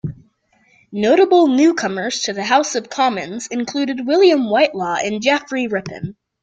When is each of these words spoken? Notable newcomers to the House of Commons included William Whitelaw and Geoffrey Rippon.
Notable 0.91 1.47
newcomers 1.47 2.21
to 2.21 2.33
the 2.33 2.43
House 2.45 2.73
of 2.73 2.89
Commons 2.89 3.45
included 3.45 4.07
William 4.07 4.49
Whitelaw 4.49 4.95
and 4.95 5.21
Geoffrey 5.21 5.67
Rippon. 5.67 6.15